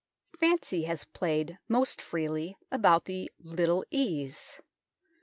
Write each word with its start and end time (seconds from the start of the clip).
Fancy 0.39 0.85
has 0.85 1.03
played 1.03 1.59
most 1.67 2.01
freely 2.01 2.57
about 2.71 3.05
the" 3.05 3.31
Little 3.39 3.85
Ease." 3.91 4.59